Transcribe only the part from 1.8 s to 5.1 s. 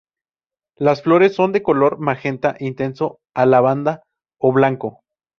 magenta intenso a lavanda o blanco.